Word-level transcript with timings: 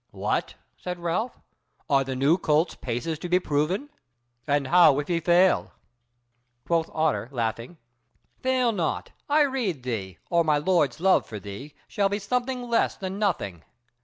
"What?" 0.09 0.55
said 0.79 0.97
Ralph, 0.97 1.39
"are 1.87 2.03
the 2.03 2.15
new 2.15 2.39
colt's 2.39 2.73
paces 2.73 3.19
to 3.19 3.29
be 3.29 3.39
proven? 3.39 3.89
And 4.47 4.65
how 4.69 4.97
if 4.97 5.07
he 5.09 5.19
fail?" 5.19 5.73
Quoth 6.65 6.89
Otter, 6.91 7.29
laughing: 7.31 7.77
"Fail 8.41 8.71
not, 8.71 9.11
I 9.29 9.41
rede 9.41 9.83
thee, 9.83 10.17
or 10.31 10.43
my 10.43 10.57
lord's 10.57 10.99
love 10.99 11.27
for 11.27 11.39
thee 11.39 11.75
shall 11.87 12.09
be 12.09 12.17
something 12.17 12.67
less 12.67 12.95
than 12.95 13.19
nothing." 13.19 13.63